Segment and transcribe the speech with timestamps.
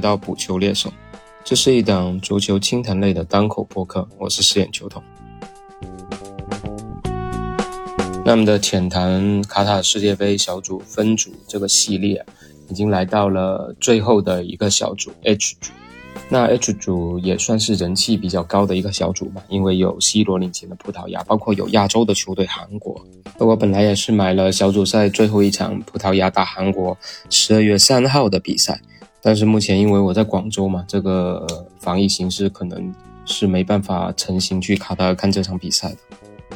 [0.00, 0.92] 到补球猎手，
[1.44, 5.02] 这是一档足球清谈类的单口播客，我是饰演球童。
[8.24, 12.24] 那么的浅谈卡塔尔世界杯小组分组这个系列，
[12.68, 15.72] 已经来到了最后的一个小组 H 组。
[16.28, 23.00] 那 H 组也算是人气比较高的一个小组吧，因为有 C 罗领衔的葡萄牙，包括有亚洲的球队韩国。
[23.38, 26.96] 我本来也是买了小组赛最后一场葡萄牙打韩国
[27.30, 28.80] 十二月三号的比赛，
[29.22, 31.46] 但是目前因为我在广州嘛，这个
[31.78, 35.96] 防疫形势可能是没办法成行去卡塔尔看这场比赛的。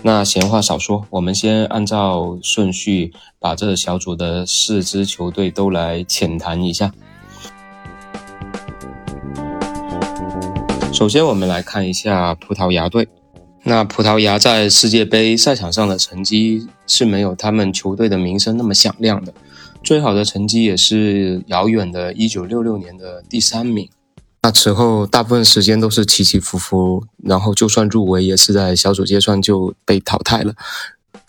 [0.02, 6.92] 那闲话少说，我们先按照顺序把这小组的四支球队都来浅谈一下。
[10.92, 13.08] 首先，我们来看一下葡萄牙队。
[13.66, 19.32] 那葡萄牙在世界杯赛场上的成绩是没有他们球队的名声那么响亮的，
[19.84, 23.88] 最好的成绩也是遥远的1966年的第三名。
[24.42, 30.54] 那此后大部分时间都是起起伏伏，然后就算入围也是在小组阶段就被淘汰了。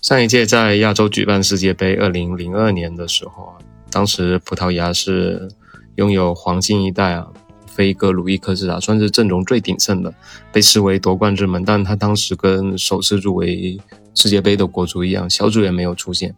[0.02, 3.54] 上一届在亚洲举办世界杯，2002年的时候啊，
[3.92, 5.50] 当时葡萄牙是
[5.96, 7.28] 拥有黄金一代啊。
[7.68, 10.14] 菲戈鲁伊科斯塔算是阵容最鼎盛的，
[10.50, 11.62] 被视为夺冠之门。
[11.66, 13.78] 但他当时跟首次入围
[14.14, 16.34] 世界杯的国足一样，小组也没有出现。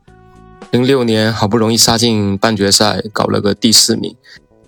[0.71, 4.13] 零六年好不容易杀进半决赛，搞了个第四名。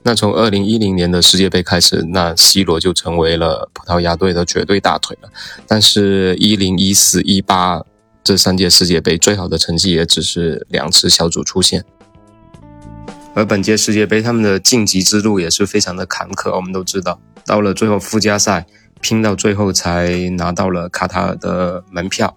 [0.01, 5.29] 那从二零一零年的世界杯开始，那 C 罗就成为了葡萄牙队的绝对大腿了。
[5.67, 7.83] 但是，一零一四一八
[8.23, 11.83] 这三届世界杯最好的成绩也只是两次小组出线。
[13.35, 16.55] 而本届世界杯，他们的晋级之路也是非常的坎坷。
[16.55, 18.65] 我们都知道，到了最后附加赛，
[19.01, 22.33] 拼到最后才拿到了卡塔尔的门票。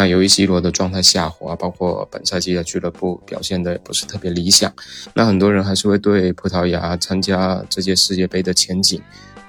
[0.00, 4.72] 那由于 C 罗的状态下滑，包括本赛季的俱乐部表现的也不是特别理想，
[5.12, 8.98] 那很多人还是会对葡萄牙参加这届世界杯的前景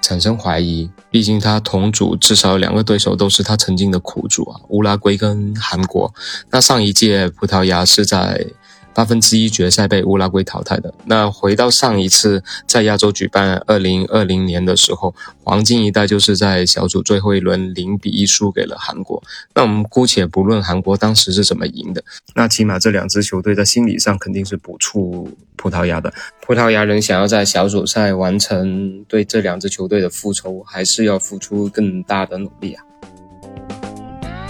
[0.02, 0.90] 产生怀疑。
[1.10, 6.12] 毕竟他同组至少两个对手都是他曾经的苦主啊，乌拉圭跟韩国。
[6.50, 8.46] 那上一届葡萄牙是在。
[8.94, 10.92] 八分之一决赛被乌拉圭淘汰的。
[11.06, 19.22] 那回到上一次在亚洲举办二零二零年的时候，黄金一代就是在小组最后一轮零比一输给了韩国。
[19.54, 22.02] 那我们姑且不论韩国当时是怎么赢的，
[22.34, 26.12] 那起码这两支球队在心理上肯定是不怵葡萄牙的。
[26.44, 32.84] 葡萄牙人想要在小组赛完成对这两支球队的复仇，还是要付出更大的努力啊。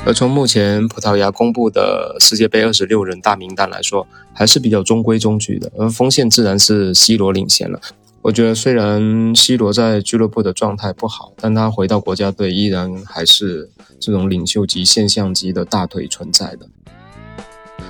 [0.05, 5.71] 而从目前葡萄牙公布的世界杯二十六人大名单来说，还是比较中规中矩的。
[5.79, 7.81] 而锋线自然是 C 罗领先了。
[8.21, 13.71] 我觉得虽然 C 罗在俱乐部的状态不好，但他回到国家队依然还是
[14.01, 16.67] 这种领袖级、现象级的大腿存在的，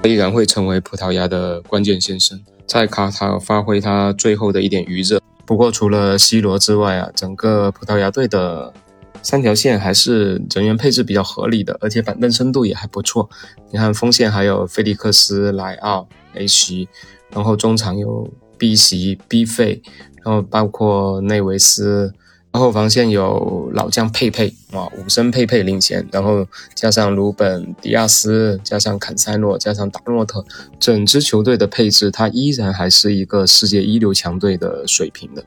[0.06, 5.18] 依然会成为葡萄牙的关键先生，在卡塔发挥他最后的一点余热。
[5.46, 8.74] 不过除了 C 罗之外啊，整个葡萄牙队的。
[9.22, 13.30] 三条线还是人员配置比较合理的，而且板凳深度也还不错。
[13.70, 16.88] 你看锋线还有菲利克斯、莱奥、A 席，
[17.30, 18.28] 然后中场有
[18.58, 19.80] B 席、B 费，
[20.22, 22.12] 然后包括内维斯，
[22.50, 30.44] 然后防线有老将佩佩哇，武生佩佩领衔，然后加上鲁本迪亚斯，加上坎塞洛，加上达洛特，
[30.78, 35.42] 整支球队的配置，它依然还是一个世界一流强队的水平的。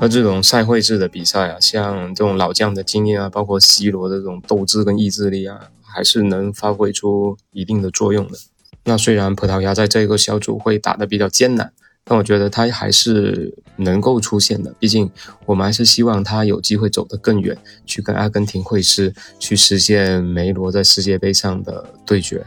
[0.00, 8.38] 那这种赛会制的比赛啊，像这种老将的经验啊，包括 C 罗的这种斗志跟意志力啊，还是能发挥出一定的作用的。
[8.84, 11.72] 那虽然葡萄牙在这个小组会打得比较艰难，
[12.04, 14.72] 但我觉得他还是能够出现的。
[14.78, 15.10] 毕竟
[15.44, 22.46] 我们还是希望他有机会走得更远，去跟阿根廷会师，去实现梅罗在世界杯上的对决。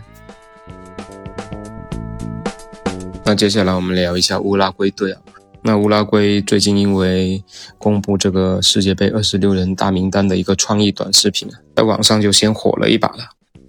[3.26, 5.22] 那接下来我们聊一下乌拉圭队啊。
[5.64, 7.44] 那乌拉圭最近因为
[7.78, 13.18] 公布这个世界杯二十六人大名单的一个创意短视频，在网上就先火了一把了。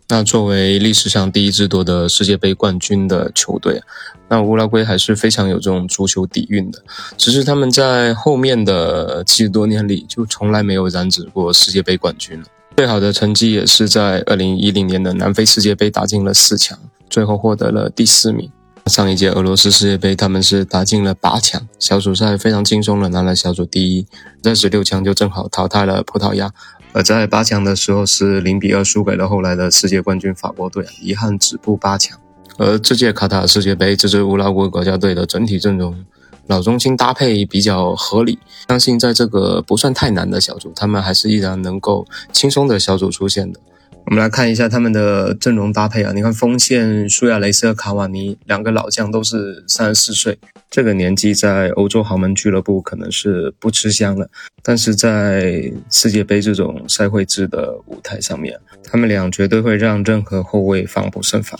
[0.08, 3.81] 那作为历史上第一支夺得世界杯冠军的球队，
[4.28, 6.82] 那乌拉圭还是非常有这种足球底蕴的。
[7.17, 12.46] 只是他们在后面的七十多年里就从来没有染指过世界杯冠军了。
[12.76, 16.78] 最好的成绩也是在二零一零年的南非世界杯打进了四强，
[17.08, 18.50] 最后获得了第四名。
[18.87, 24.06] 上一届俄罗斯世界杯，他们是打进了八强，小组赛非常轻松的拿了小组第一，
[24.43, 26.52] 在十六强就正好淘汰了葡萄牙，
[26.93, 32.19] 而在八强的时候是零比二输给了后来的世界冠军法国队，遗憾止步八强。
[32.58, 36.05] 而这届卡塔尔世界杯，这支乌拉圭国家队的整体阵容
[36.49, 38.38] 老中青搭配比较合理，
[38.69, 43.61] 相信在这个不算太难的小组，他们还是依然能够轻松的小组出线的。
[44.04, 50.38] 我们来看一下他们的阵容搭配啊，你看锋线苏亚雷斯和卡瓦尼两个老将都是三十四岁，
[50.70, 54.28] 这个年纪在欧洲豪门俱乐部可能是不吃香的，
[54.62, 61.58] 但是在世界杯这种赛会制的舞台上面，他们俩绝对会让任何后卫防不胜防。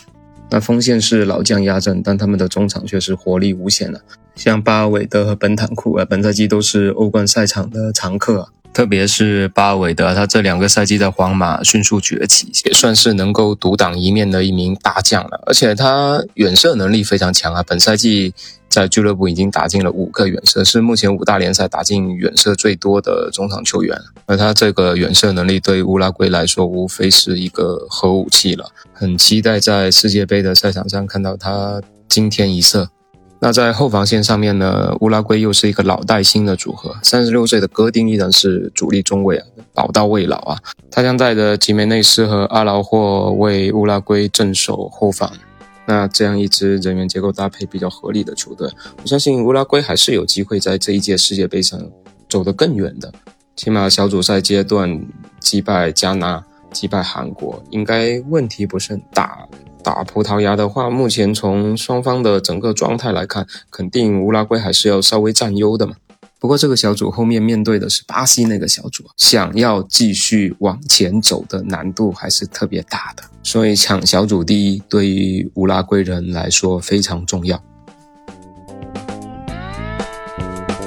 [0.51, 3.99] 那锋线是老将压阵，但他们的中场却是活力无限的，
[4.35, 8.49] 像巴尔韦德和本坦库啊，本赛季都是欧冠赛场的常客啊。
[8.73, 15.41] 特别是巴尔韦德，他这两个赛季在皇马迅速崛起，也算是能够独当一面的一名大将了。
[15.45, 17.63] 而且他远射能力非常强啊！
[17.63, 18.33] 本赛季
[18.67, 23.95] 在俱乐部已经打进了五个远射，是目前五大联赛打进远射最多的中场球员。
[24.25, 28.65] 而他这个远射能力对乌拉圭来说，无非是一个核武器了。
[28.91, 31.79] 很期待在世界杯的赛场上看到他
[32.09, 32.89] 惊天一射。
[33.45, 36.95] 那在后防线上面呢，乌拉圭又是一个老带新的组合。
[37.03, 39.45] 三十六岁的戈丁依然是主力中卫啊，
[39.75, 40.57] 老到未老啊。
[40.89, 45.29] 他将带着吉梅内斯和阿劳霍为乌拉圭镇守后防。
[45.85, 48.65] 那这样一支人员结构搭配比较合理的球队，
[49.01, 51.77] 我相信乌拉圭还是有机会在这一届世界杯上
[52.29, 53.11] 走得更远的。
[53.57, 55.05] 起码小组赛阶段
[55.41, 56.41] 击败加纳、
[56.71, 59.45] 击败韩国，应该问题不是很大。
[59.83, 65.95] 打葡萄牙的话，目前从双方的整个状态来看，肯定乌拉圭还是要稍微占优的嘛。
[66.39, 77.61] 不过这个小组后面面对的是巴西那个小组，想要继续往前走的难度还是特别大的，所以抢小组第一对于乌拉圭人来说非常重要。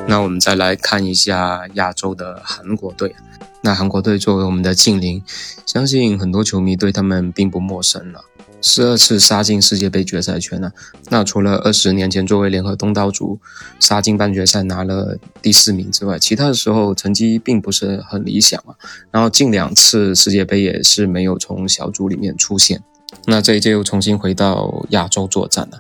[0.09, 3.15] 那我们再来看一下亚洲的韩国队，
[3.63, 5.23] 那韩国队作为我们的近邻，
[5.67, 8.21] 相信很多球迷对他们并不陌生了。
[8.61, 10.73] 十二次杀进世界杯决赛圈呢？
[11.09, 13.39] 那除了二十年前作为联合东道主
[13.79, 18.75] 杀进半决赛拿了第四名之外，其他的时候成绩并不是很理想啊。
[19.11, 22.83] 然后近两次世界杯也是没有从小组里面出现。
[23.27, 25.79] 那这一届又重新回到亚洲作战了，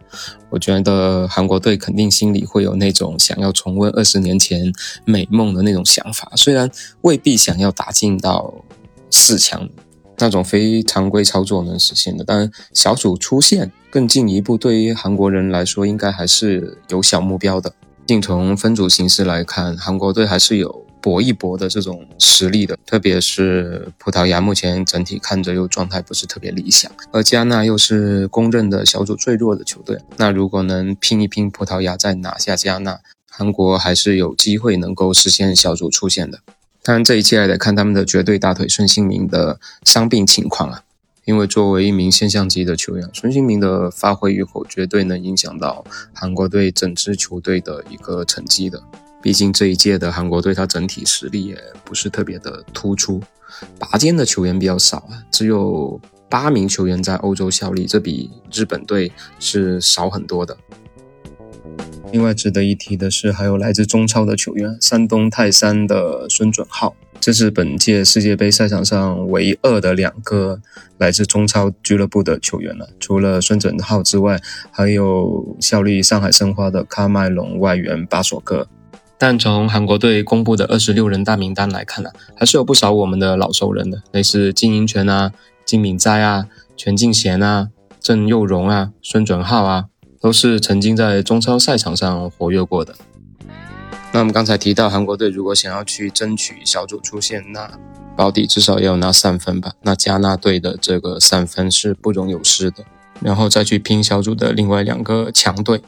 [0.48, 4.72] 我觉得韩国队肯定心里会有那种想要重温二十年前
[5.04, 6.70] 美梦的那种想法，虽然
[7.00, 8.54] 未必想要打进到
[9.10, 9.68] 四强。
[10.18, 17.72] 那种非常规操作能实现的，但小组出线更进一步，对于韩国人来说，应该还是有小目标的。
[18.06, 22.78] 并从分组形势来看，韩国队还是有搏一搏的这种实力的。
[22.86, 29.98] 特别是葡萄牙，目前整体看着又状态不是特别理想，而加纳又是公认的小组最弱的球队。
[30.18, 36.38] 那如果能拼一拼葡萄牙，再拿下加纳，韩国还是有机会能够实现小组出线的。
[36.86, 40.80] 当然，这一切还得看他们的绝对大腿孙兴民的伤病情况啊。
[41.24, 48.80] 因为作为一名现象级的球员，孙兴民的发挥与否绝对能影响到韩国队整支球队的一个成绩的。
[49.20, 53.20] 毕竟这一届的韩国队，他整体实力也不是特别的突出，
[53.80, 56.00] 拔尖的球员比较少啊，只有
[56.30, 59.10] 八名球员在欧洲效力，这比日本队
[59.40, 60.56] 是少很多的。
[62.12, 70.60] 另外值得一提的是，还有来自中超的球员，山东泰山的孙准浩，这是本届世界杯赛场上唯二的两个
[70.98, 72.88] 来自中超俱乐部的球员了。
[73.00, 74.40] 除了孙准浩之外，
[74.70, 78.68] 还有效力上海申花的喀麦隆外援巴索克。
[79.18, 85.32] 但从韩国队公布的二十六人大名单来看呢，还是有不少我们的老熟人的，类似金英权啊、
[85.64, 86.46] 金敏哉啊、
[86.76, 87.68] 全敬贤啊、
[88.00, 89.86] 郑佑荣啊、孙准浩啊。
[90.26, 92.92] 都是曾经在中超赛场上活跃过的。
[94.12, 97.70] 那我们刚才提到，韩国队如果想要去争取小组出线，那
[98.16, 99.74] 保底至少要拿三分吧。
[99.82, 102.84] 那加纳队的这个三分是不容有失的。
[103.20, 105.80] 然后再去拼小组的另外两个强队。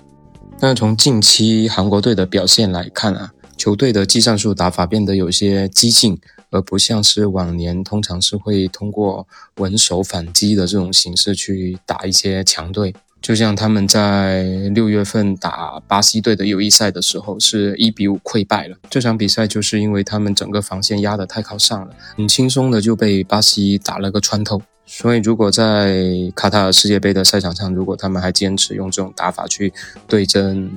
[0.60, 6.16] 那从近期韩国队的表现来看啊，球队的技战术打法变得有些激进，
[6.50, 9.26] 而不像是往年通常是会通过
[9.56, 12.94] 稳守反击的这种形式去打一些强队。
[13.20, 14.44] 就像他们在
[14.74, 18.76] 六月份打巴西队的友谊赛的时候，是一比五溃败了。
[18.88, 24.62] 这场比赛就是因为他们整个防线压得太靠上了，很轻松的就被巴西打了个穿透。
[24.86, 26.02] 所以，如果在
[26.34, 29.70] 卡塔尔世界杯的赛场上，如果他们还坚持用这种打法去
[30.06, 30.70] 对阵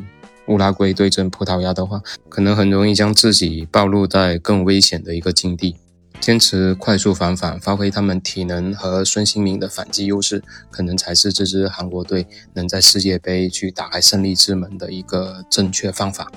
[0.48, 5.78] 乌拉圭、对阵葡萄牙的话，可能很容易将自己暴露在更危险的一个境地。
[6.22, 16.32] 坚持快速反反，发挥他们体能和孙兴民的反击优势，可能才是这支韩国队能在世界杯去打开胜利之门的一个正确方法。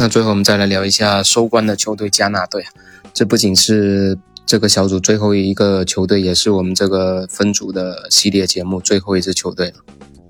[0.00, 2.66] 那最后我们再来聊一下收官的球队加纳队，
[3.14, 9.74] 这不仅是这个小组最后一个球队，也是我们这个分组的系列节目最后一支球队了。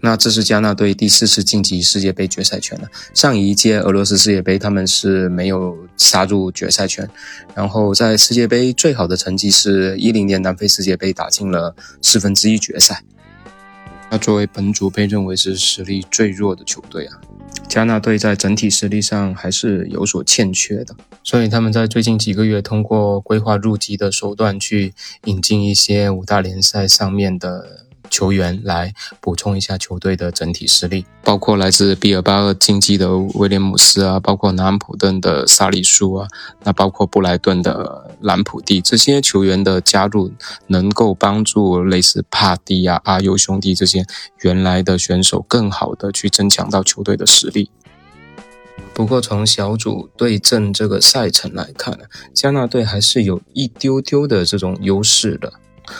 [0.02, 2.88] 那这是加纳队第四次晋级世界杯决赛圈了。
[3.12, 7.08] 上一届俄罗斯世界杯他们是没有杀入决赛圈，
[7.54, 13.02] 然后在世界杯最好的成绩是一零年南非世界杯打进了四分之一决赛。
[14.10, 17.20] 那作为本组被认为是实力最弱的球队啊，
[17.68, 24.94] 加纳队在整体实力上还是有所欠缺的，所以他们在最近几个月通过规划入籍的手段去
[25.26, 27.86] 引进一些五大联赛上面的。
[28.10, 36.28] 球员来补充一下球队的整体实力，包括来自毕尔巴鄂竞技的威廉姆斯啊，包括南安普顿的萨里苏啊，
[36.64, 40.32] 那包括布莱顿的兰普蒂这些球员的加入，
[40.66, 44.04] 能够帮助类似帕蒂啊、阿尤兄弟这些
[44.42, 47.70] 原来的选手更好的去增强到球队的实力。
[48.92, 55.52] 不过从小组对阵这个赛程来看呢，加纳队还是有一丢丢的这种优势的。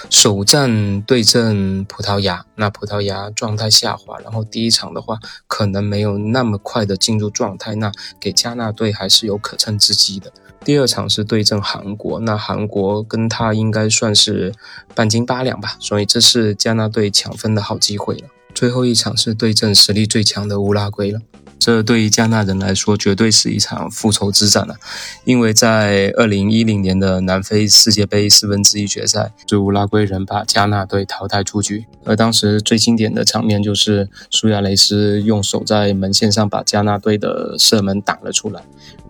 [0.09, 10.33] 首战对阵葡萄牙，那葡萄牙状态下滑，然后第一场的话可能没有那么快的进入状态，那给加纳队还是有可乘之机的。
[10.63, 14.53] 第二场是对阵韩国，那韩国跟他应该算是
[14.95, 18.29] 半斤八两吧，所以这是加纳队抢分的好机会了。
[18.55, 21.21] 最后一场是对阵实力最强的乌拉圭了。
[21.59, 24.77] 这对于加纳人来说，绝对是一场复仇之战了，
[25.25, 31.85] 因为在二零一零年的南非世界杯四分之一决赛，是乌拉圭人把加纳队淘汰出局。
[32.07, 38.63] 而当时最经典的场面就是苏亚雷斯用手在门线上把加纳队的射门挡了出来，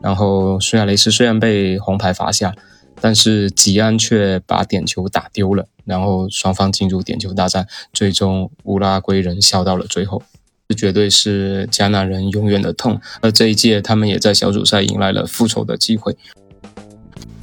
[0.02, 2.52] 然后苏亚雷斯虽然被红牌罚下，
[3.00, 10.22] 但是吉安却把点球打丢了，然后双方进入点球大战，最终乌拉圭人笑到了最后。
[10.68, 16.16] 这绝对是加纳人永远的痛，而这一届他们也在小组赛迎来了复仇的机会。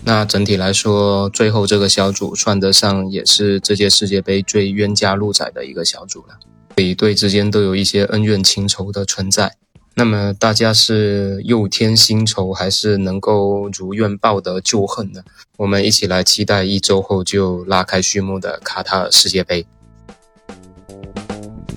[0.05, 6.39] 那整体来说，最后这个小组算得上也是这届世界杯最冤家路窄的一个小组了，
[6.77, 9.57] 每队之间都有一些恩怨情仇的存在。
[9.99, 15.23] 那么大家是又添新仇，还是能够如愿报得旧恨呢？
[15.57, 19.65] 我们一起来期待一周后就拉开序幕的卡塔尔世界杯。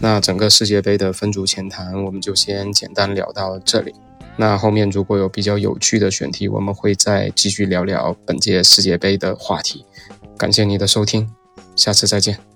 [0.02, 3.94] 那整个世界杯的分组浅谈，我们就先简单聊到这里。
[4.36, 9.86] 那后面如果有比较有趣的选题，我们会再继续聊聊本届世界杯的话题。
[10.36, 11.26] 感谢你的收听，
[11.74, 12.49] 下次再见。